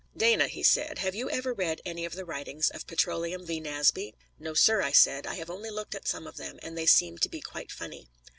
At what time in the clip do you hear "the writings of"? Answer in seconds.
2.15-2.87